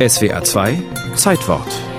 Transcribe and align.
SWA 0.00 0.40
2 0.40 0.82
Zeitwort 1.16 1.91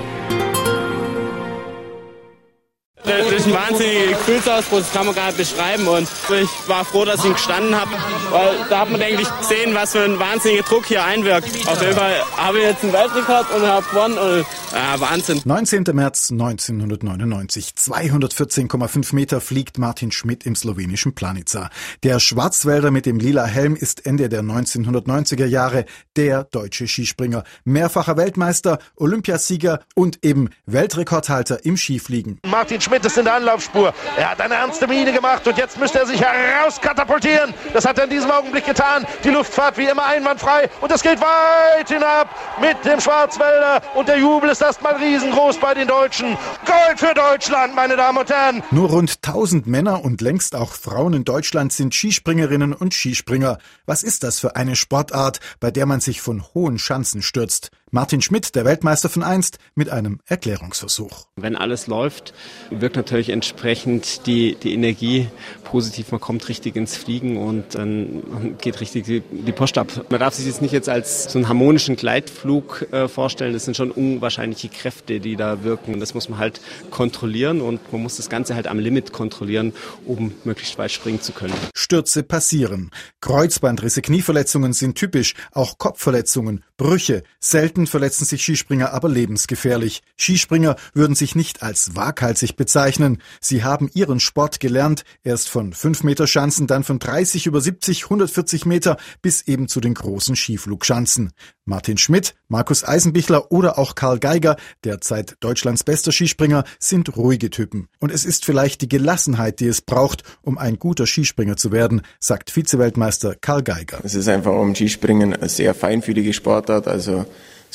Ist 3.44 3.54
ein 3.54 3.60
wahnsinniger 3.68 4.06
Gefühlsausbruch, 4.12 4.78
das 4.78 4.92
kann 4.92 5.04
man 5.04 5.14
gar 5.14 5.26
nicht 5.26 5.36
beschreiben. 5.36 5.86
Und 5.86 6.08
ich 6.30 6.48
war 6.66 6.82
froh, 6.82 7.04
dass 7.04 7.20
ich 7.20 7.26
ihn 7.26 7.34
gestanden 7.34 7.78
habe, 7.78 7.90
weil 8.30 8.56
da 8.70 8.80
hat 8.80 8.90
man 8.90 9.02
eigentlich 9.02 9.28
gesehen, 9.38 9.74
was 9.74 9.92
für 9.92 10.00
ein 10.00 10.18
wahnsinniger 10.18 10.62
Druck 10.62 10.86
hier 10.86 11.04
einwirkt. 11.04 11.48
Auf 11.66 11.78
jeden 11.82 11.94
Fall 11.94 12.14
habe 12.38 12.58
ich 12.58 12.64
jetzt 12.64 12.82
einen 12.84 12.94
Weltrekord 12.94 13.50
und 13.54 13.66
habe 13.66 13.86
gewonnen. 13.90 14.16
Und, 14.16 14.46
ja, 14.72 14.98
Wahnsinn. 14.98 15.42
19. 15.44 15.84
März 15.92 16.30
1999. 16.30 17.74
214,5 17.76 19.14
Meter 19.14 19.42
fliegt 19.42 19.76
Martin 19.76 20.10
Schmidt 20.10 20.46
im 20.46 20.56
slowenischen 20.56 21.14
Planica. 21.14 21.68
Der 22.02 22.20
Schwarzwälder 22.20 22.90
mit 22.90 23.04
dem 23.04 23.18
lila 23.18 23.44
Helm 23.44 23.76
ist 23.76 24.06
Ende 24.06 24.30
der 24.30 24.40
1990er 24.40 25.44
Jahre 25.44 25.84
der 26.16 26.44
deutsche 26.44 26.88
Skispringer. 26.88 27.44
Mehrfacher 27.64 28.16
Weltmeister, 28.16 28.78
Olympiasieger 28.96 29.80
und 29.94 30.24
eben 30.24 30.48
Weltrekordhalter 30.64 31.62
im 31.66 31.76
Skifliegen. 31.76 32.40
Martin 32.46 32.80
Schmidt 32.80 33.04
ist 33.04 33.18
in 33.18 33.24
der 33.26 33.33
Anlaufspur. 33.34 33.92
Er 34.16 34.30
hat 34.30 34.40
eine 34.40 34.54
ernste 34.54 34.86
Miene 34.86 35.12
gemacht 35.12 35.46
und 35.46 35.58
jetzt 35.58 35.78
müsste 35.78 36.00
er 36.00 36.06
sich 36.06 36.20
herauskatapultieren. 36.20 37.52
Das 37.72 37.84
hat 37.84 37.98
er 37.98 38.04
in 38.04 38.10
diesem 38.10 38.30
Augenblick 38.30 38.64
getan. 38.64 39.06
Die 39.22 39.30
Luftfahrt 39.30 39.76
wie 39.76 39.86
immer 39.86 40.06
einwandfrei 40.06 40.70
und 40.80 40.90
es 40.92 41.02
geht 41.02 41.20
weit 41.20 41.88
hinab 41.88 42.28
mit 42.60 42.84
dem 42.84 43.00
Schwarzwälder 43.00 43.82
und 43.94 44.08
der 44.08 44.18
Jubel 44.18 44.50
ist 44.50 44.62
erstmal 44.62 44.96
riesengroß 44.96 45.58
bei 45.58 45.74
den 45.74 45.88
Deutschen. 45.88 46.36
Gold 46.64 46.98
für 46.98 47.14
Deutschland, 47.14 47.74
meine 47.74 47.96
Damen 47.96 48.18
und 48.18 48.30
Herren. 48.30 48.62
Nur 48.70 48.90
rund 48.90 49.18
1000 49.22 49.66
Männer 49.66 50.04
und 50.04 50.20
längst 50.20 50.54
auch 50.54 50.72
Frauen 50.72 51.14
in 51.14 51.24
Deutschland 51.24 51.72
sind 51.72 51.94
Skispringerinnen 51.94 52.72
und 52.72 52.94
Skispringer. 52.94 53.58
Was 53.86 54.02
ist 54.02 54.22
das 54.22 54.40
für 54.40 54.56
eine 54.56 54.76
Sportart, 54.76 55.40
bei 55.60 55.70
der 55.70 55.86
man 55.86 56.00
sich 56.00 56.20
von 56.20 56.44
hohen 56.54 56.78
Schanzen 56.78 57.22
stürzt? 57.22 57.70
Martin 57.94 58.20
Schmidt, 58.20 58.56
der 58.56 58.64
Weltmeister 58.64 59.08
von 59.08 59.22
einst, 59.22 59.58
mit 59.76 59.88
einem 59.88 60.18
Erklärungsversuch. 60.26 61.26
Wenn 61.36 61.54
alles 61.54 61.86
läuft, 61.86 62.34
wirkt 62.70 62.96
natürlich 62.96 63.23
entsprechend 63.30 64.26
die, 64.26 64.56
die 64.56 64.74
Energie 64.74 65.28
positiv. 65.64 66.12
Man 66.12 66.20
kommt 66.20 66.48
richtig 66.48 66.76
ins 66.76 66.96
Fliegen 66.96 67.36
und 67.36 67.74
dann 67.74 68.56
geht 68.60 68.80
richtig 68.80 69.04
die, 69.04 69.20
die 69.20 69.52
Post 69.52 69.78
ab. 69.78 69.88
Man 70.08 70.20
darf 70.20 70.34
sich 70.34 70.46
das 70.46 70.60
nicht 70.60 70.72
jetzt 70.72 70.88
als 70.88 71.24
so 71.32 71.38
einen 71.38 71.48
harmonischen 71.48 71.96
Gleitflug 71.96 72.86
äh, 72.92 73.08
vorstellen. 73.08 73.52
Das 73.52 73.64
sind 73.64 73.76
schon 73.76 73.90
unwahrscheinliche 73.90 74.68
Kräfte, 74.68 75.20
die 75.20 75.36
da 75.36 75.64
wirken. 75.64 76.00
Das 76.00 76.14
muss 76.14 76.28
man 76.28 76.38
halt 76.38 76.60
kontrollieren 76.90 77.60
und 77.60 77.92
man 77.92 78.02
muss 78.02 78.16
das 78.16 78.28
Ganze 78.28 78.54
halt 78.54 78.66
am 78.66 78.78
Limit 78.78 79.12
kontrollieren, 79.12 79.72
um 80.06 80.32
möglichst 80.44 80.78
weit 80.78 80.92
springen 80.92 81.20
zu 81.20 81.32
können. 81.32 81.54
Stürze 81.74 82.22
passieren. 82.22 82.90
Kreuzbandrisse, 83.20 84.02
Knieverletzungen 84.02 84.72
sind 84.72 84.96
typisch, 84.96 85.34
auch 85.52 85.78
Kopfverletzungen, 85.78 86.62
Brüche, 86.76 87.22
Selten 87.40 87.86
verletzen 87.86 88.24
sich 88.24 88.42
Skispringer 88.42 88.92
aber 88.92 89.08
lebensgefährlich. 89.08 90.02
Skispringer 90.16 90.76
würden 90.92 91.14
sich 91.14 91.34
nicht 91.34 91.62
als 91.62 91.94
waghalsig 91.94 92.56
bezeichnen. 92.56 93.13
Sie 93.40 93.64
haben 93.64 93.90
ihren 93.94 94.20
Sport 94.20 94.60
gelernt, 94.60 95.04
erst 95.22 95.48
von 95.48 95.72
5 95.72 96.02
Meter 96.02 96.26
Schanzen, 96.26 96.66
dann 96.66 96.84
von 96.84 96.98
30 96.98 97.46
über 97.46 97.60
70, 97.60 98.04
140 98.04 98.66
Meter 98.66 98.96
bis 99.22 99.42
eben 99.42 99.68
zu 99.68 99.80
den 99.80 99.94
großen 99.94 100.36
Skiflugschanzen. 100.36 101.32
Martin 101.64 101.96
Schmidt, 101.96 102.34
Markus 102.48 102.84
Eisenbichler 102.84 103.50
oder 103.50 103.78
auch 103.78 103.94
Karl 103.94 104.18
Geiger, 104.18 104.56
derzeit 104.84 105.36
Deutschlands 105.40 105.82
bester 105.82 106.12
Skispringer, 106.12 106.64
sind 106.78 107.16
ruhige 107.16 107.48
Typen. 107.48 107.88
Und 108.00 108.12
es 108.12 108.24
ist 108.24 108.44
vielleicht 108.44 108.82
die 108.82 108.88
Gelassenheit, 108.88 109.60
die 109.60 109.66
es 109.66 109.80
braucht, 109.80 110.22
um 110.42 110.58
ein 110.58 110.78
guter 110.78 111.06
Skispringer 111.06 111.56
zu 111.56 111.72
werden, 111.72 112.02
sagt 112.20 112.54
Vizeweltmeister 112.54 113.34
Karl 113.40 113.62
Geiger. 113.62 114.00
Es 114.02 114.14
ist 114.14 114.28
einfach 114.28 114.52
um 114.52 114.74
Skispringen 114.74 115.34
eine 115.34 115.48
sehr 115.48 115.74
feinfühlige 115.74 116.34
Sportart, 116.34 116.86
also 116.86 117.24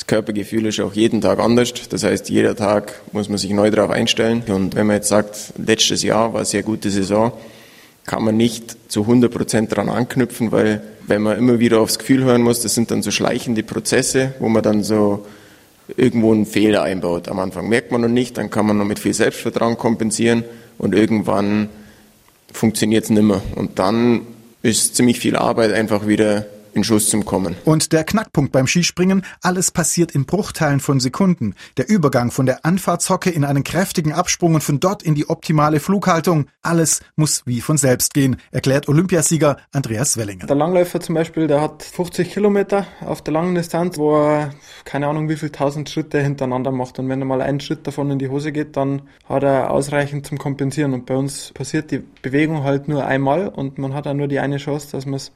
das 0.00 0.06
Körpergefühl 0.06 0.64
ist 0.64 0.80
auch 0.80 0.94
jeden 0.94 1.20
Tag 1.20 1.40
anders. 1.40 1.74
Das 1.90 2.04
heißt, 2.04 2.30
jeder 2.30 2.56
Tag 2.56 3.02
muss 3.12 3.28
man 3.28 3.36
sich 3.36 3.50
neu 3.50 3.70
darauf 3.70 3.90
einstellen. 3.90 4.42
Und 4.48 4.74
wenn 4.74 4.86
man 4.86 4.96
jetzt 4.96 5.08
sagt, 5.08 5.52
letztes 5.58 6.02
Jahr 6.02 6.32
war 6.32 6.40
eine 6.40 6.46
sehr 6.46 6.62
gute 6.62 6.88
Saison, 6.88 7.32
kann 8.06 8.24
man 8.24 8.34
nicht 8.34 8.78
zu 8.88 9.02
100 9.02 9.30
Prozent 9.30 9.72
daran 9.72 9.90
anknüpfen, 9.90 10.52
weil 10.52 10.80
wenn 11.06 11.20
man 11.20 11.36
immer 11.36 11.58
wieder 11.58 11.80
aufs 11.80 11.98
Gefühl 11.98 12.24
hören 12.24 12.40
muss, 12.40 12.60
das 12.60 12.74
sind 12.74 12.90
dann 12.90 13.02
so 13.02 13.10
schleichende 13.10 13.62
Prozesse, 13.62 14.32
wo 14.38 14.48
man 14.48 14.62
dann 14.62 14.82
so 14.82 15.26
irgendwo 15.98 16.32
einen 16.32 16.46
Fehler 16.46 16.82
einbaut. 16.82 17.28
Am 17.28 17.38
Anfang 17.38 17.68
merkt 17.68 17.92
man 17.92 18.00
noch 18.00 18.08
nicht, 18.08 18.38
dann 18.38 18.48
kann 18.48 18.66
man 18.66 18.78
noch 18.78 18.86
mit 18.86 19.00
viel 19.00 19.12
Selbstvertrauen 19.12 19.76
kompensieren 19.76 20.44
und 20.78 20.94
irgendwann 20.94 21.68
funktioniert 22.50 23.04
es 23.04 23.10
nimmer. 23.10 23.42
Und 23.54 23.78
dann 23.78 24.22
ist 24.62 24.96
ziemlich 24.96 25.20
viel 25.20 25.36
Arbeit 25.36 25.74
einfach 25.74 26.06
wieder 26.06 26.46
in 26.74 26.84
Schuss 26.84 27.08
zum 27.08 27.24
Kommen. 27.24 27.56
Und 27.64 27.92
der 27.92 28.04
Knackpunkt 28.04 28.52
beim 28.52 28.66
Skispringen, 28.66 29.24
alles 29.42 29.70
passiert 29.70 30.12
in 30.12 30.26
Bruchteilen 30.26 30.80
von 30.80 31.00
Sekunden. 31.00 31.54
Der 31.76 31.88
Übergang 31.88 32.30
von 32.30 32.46
der 32.46 32.64
Anfahrtshocke 32.64 33.30
in 33.30 33.44
einen 33.44 33.64
kräftigen 33.64 34.12
Absprung 34.12 34.54
und 34.54 34.62
von 34.62 34.80
dort 34.80 35.02
in 35.02 35.14
die 35.14 35.28
optimale 35.28 35.80
Flughaltung, 35.80 36.46
alles 36.62 37.00
muss 37.16 37.42
wie 37.46 37.60
von 37.60 37.78
selbst 37.78 38.14
gehen, 38.14 38.36
erklärt 38.50 38.88
Olympiasieger 38.88 39.56
Andreas 39.72 40.16
Wellinger. 40.16 40.46
Der 40.46 40.56
Langläufer 40.56 41.00
zum 41.00 41.14
Beispiel, 41.14 41.46
der 41.46 41.60
hat 41.60 41.82
50 41.82 42.32
Kilometer 42.32 42.86
auf 43.00 43.22
der 43.22 43.34
langen 43.34 43.54
Distanz, 43.54 43.98
wo 43.98 44.16
er 44.16 44.50
keine 44.84 45.06
Ahnung 45.06 45.28
wie 45.28 45.36
viel 45.36 45.50
tausend 45.50 45.88
Schritte 45.90 46.20
hintereinander 46.20 46.70
macht. 46.70 46.98
Und 46.98 47.08
wenn 47.08 47.20
er 47.20 47.26
mal 47.26 47.42
einen 47.42 47.60
Schritt 47.60 47.86
davon 47.86 48.10
in 48.10 48.18
die 48.18 48.28
Hose 48.28 48.52
geht, 48.52 48.76
dann 48.76 49.02
hat 49.28 49.42
er 49.42 49.70
ausreichend 49.70 50.26
zum 50.26 50.38
Kompensieren. 50.38 50.94
Und 50.94 51.06
bei 51.06 51.16
uns 51.16 51.52
passiert 51.52 51.90
die 51.90 52.02
Bewegung 52.22 52.62
halt 52.62 52.88
nur 52.88 53.04
einmal 53.04 53.48
und 53.48 53.78
man 53.78 53.94
hat 53.94 54.06
auch 54.06 54.14
nur 54.14 54.28
die 54.28 54.38
eine 54.38 54.58
Chance, 54.58 54.88
dass 54.92 55.06
man 55.06 55.14
es 55.14 55.32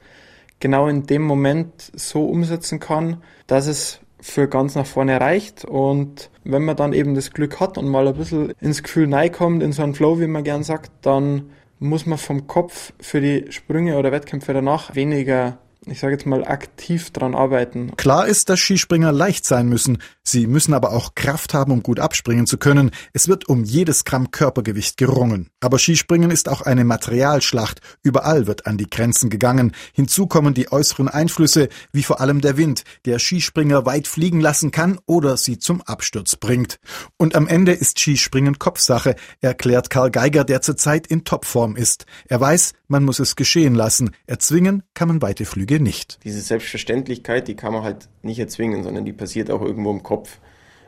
genau 0.59 0.87
in 0.87 1.05
dem 1.05 1.21
Moment 1.21 1.91
so 1.95 2.25
umsetzen 2.25 2.79
kann, 2.79 3.21
dass 3.47 3.67
es 3.67 3.99
für 4.19 4.47
ganz 4.47 4.75
nach 4.75 4.87
vorne 4.87 5.21
reicht. 5.21 5.65
Und 5.65 6.29
wenn 6.43 6.65
man 6.65 6.75
dann 6.75 6.93
eben 6.93 7.13
das 7.13 7.31
Glück 7.31 7.59
hat 7.59 7.77
und 7.77 7.87
mal 7.87 8.07
ein 8.07 8.15
bisschen 8.15 8.53
ins 8.59 8.81
Gefühl 8.81 9.09
kommt, 9.29 9.61
in 9.61 9.71
so 9.71 9.83
einen 9.83 9.93
Flow, 9.93 10.19
wie 10.19 10.27
man 10.27 10.43
gern 10.43 10.63
sagt, 10.63 10.91
dann 11.01 11.51
muss 11.79 12.05
man 12.05 12.17
vom 12.17 12.47
Kopf 12.47 12.93
für 12.99 13.21
die 13.21 13.51
Sprünge 13.51 13.97
oder 13.97 14.11
Wettkämpfe 14.11 14.53
danach 14.53 14.95
weniger 14.95 15.59
ich 15.87 15.99
sage 15.99 16.13
jetzt 16.13 16.25
mal, 16.25 16.43
aktiv 16.45 17.11
dran 17.11 17.35
arbeiten. 17.35 17.95
Klar 17.97 18.27
ist, 18.27 18.49
dass 18.49 18.59
Skispringer 18.59 19.11
leicht 19.11 19.45
sein 19.45 19.67
müssen. 19.67 19.99
Sie 20.23 20.47
müssen 20.47 20.73
aber 20.73 20.91
auch 20.91 21.13
Kraft 21.15 21.53
haben, 21.53 21.71
um 21.71 21.83
gut 21.83 21.99
abspringen 21.99 22.47
zu 22.47 22.57
können. 22.57 22.91
Es 23.13 23.27
wird 23.27 23.47
um 23.47 23.63
jedes 23.63 24.03
Gramm 24.05 24.31
Körpergewicht 24.31 24.97
gerungen. 24.97 25.49
Aber 25.61 25.77
Skispringen 25.77 26.31
ist 26.31 26.49
auch 26.49 26.61
eine 26.61 26.83
Materialschlacht. 26.83 27.81
Überall 28.01 28.47
wird 28.47 28.65
an 28.65 28.77
die 28.77 28.89
Grenzen 28.89 29.29
gegangen. 29.29 29.73
Hinzu 29.93 30.27
kommen 30.27 30.53
die 30.53 30.71
äußeren 30.71 31.07
Einflüsse, 31.07 31.69
wie 31.91 32.03
vor 32.03 32.21
allem 32.21 32.41
der 32.41 32.57
Wind, 32.57 32.83
der 33.05 33.19
Skispringer 33.19 33.85
weit 33.85 34.07
fliegen 34.07 34.41
lassen 34.41 34.71
kann 34.71 34.99
oder 35.05 35.37
sie 35.37 35.59
zum 35.59 35.81
Absturz 35.81 36.35
bringt. 36.35 36.79
Und 37.17 37.35
am 37.35 37.47
Ende 37.47 37.73
ist 37.73 37.99
Skispringen 37.99 38.57
Kopfsache, 38.57 39.15
erklärt 39.41 39.89
Karl 39.89 40.11
Geiger, 40.11 40.43
der 40.43 40.61
zurzeit 40.61 41.07
in 41.07 41.23
Topform 41.23 41.75
ist. 41.75 42.05
Er 42.27 42.39
weiß, 42.39 42.73
man 42.87 43.03
muss 43.03 43.19
es 43.19 43.35
geschehen 43.35 43.75
lassen. 43.75 44.11
Erzwingen 44.25 44.83
kann 44.93 45.09
man 45.09 45.21
weite 45.21 45.45
Flüge 45.45 45.65
Lüge 45.65 45.83
nicht. 45.83 46.19
Diese 46.23 46.41
Selbstverständlichkeit, 46.41 47.47
die 47.47 47.55
kann 47.55 47.73
man 47.73 47.83
halt 47.83 48.07
nicht 48.21 48.39
erzwingen, 48.39 48.83
sondern 48.83 49.03
die 49.03 49.13
passiert 49.13 49.49
auch 49.49 49.61
irgendwo 49.61 49.91
im 49.91 50.03
Kopf. 50.03 50.39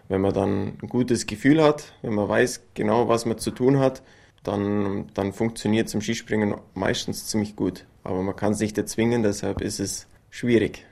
Wenn 0.07 0.21
man 0.21 0.33
dann 0.33 0.77
ein 0.81 0.87
gutes 0.87 1.25
Gefühl 1.25 1.63
hat, 1.63 1.93
wenn 2.01 2.13
man 2.13 2.29
weiß 2.29 2.61
genau, 2.75 3.09
was 3.09 3.25
man 3.25 3.39
zu 3.39 3.51
tun 3.51 3.79
hat, 3.79 4.03
dann, 4.43 5.07
dann 5.13 5.33
funktioniert 5.33 5.93
im 5.93 6.01
Skispringen 6.01 6.55
meistens 6.75 7.25
ziemlich 7.25 7.55
gut. 7.55 7.85
Aber 8.03 8.21
man 8.21 8.35
kann 8.35 8.53
es 8.53 8.59
nicht 8.59 8.77
erzwingen, 8.77 9.23
deshalb 9.23 9.61
ist 9.61 9.79
es 9.79 10.07
schwierig. 10.29 10.85